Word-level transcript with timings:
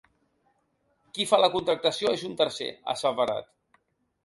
Qui 1.17 1.27
fa 1.33 1.39
la 1.41 1.51
contractació 1.57 2.15
és 2.19 2.25
un 2.31 2.35
tercer, 2.41 2.69
ha 2.79 2.95
asseverat. 2.97 3.55